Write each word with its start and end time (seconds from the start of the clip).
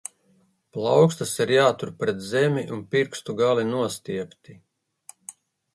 Plaukstas 0.77 1.33
ir 1.45 1.53
jātur 1.55 1.91
pret 1.99 2.25
zemi 2.31 2.65
un 2.79 2.83
pirkstu 2.95 3.37
gali 3.45 3.69
nostiepti. 3.75 4.59